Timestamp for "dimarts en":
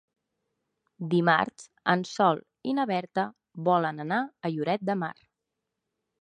1.11-2.05